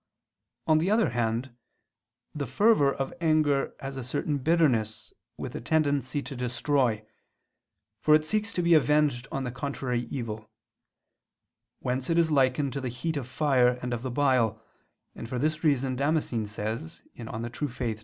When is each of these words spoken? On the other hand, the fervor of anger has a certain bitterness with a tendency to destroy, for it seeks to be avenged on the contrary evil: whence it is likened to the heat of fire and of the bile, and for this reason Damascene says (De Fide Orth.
On 0.65 0.79
the 0.79 0.89
other 0.89 1.11
hand, 1.11 1.55
the 2.33 2.47
fervor 2.47 2.91
of 2.91 3.13
anger 3.21 3.75
has 3.79 3.97
a 3.97 4.03
certain 4.03 4.39
bitterness 4.39 5.13
with 5.37 5.53
a 5.53 5.61
tendency 5.61 6.23
to 6.23 6.35
destroy, 6.35 7.05
for 7.99 8.15
it 8.15 8.25
seeks 8.25 8.51
to 8.53 8.63
be 8.63 8.73
avenged 8.73 9.27
on 9.31 9.43
the 9.43 9.51
contrary 9.51 10.07
evil: 10.09 10.49
whence 11.81 12.09
it 12.09 12.17
is 12.17 12.31
likened 12.31 12.73
to 12.73 12.81
the 12.81 12.89
heat 12.89 13.15
of 13.15 13.27
fire 13.27 13.77
and 13.83 13.93
of 13.93 14.01
the 14.01 14.09
bile, 14.09 14.59
and 15.13 15.29
for 15.29 15.37
this 15.37 15.63
reason 15.63 15.95
Damascene 15.95 16.47
says 16.47 17.03
(De 17.15 17.23
Fide 17.25 17.27
Orth. 17.91 17.99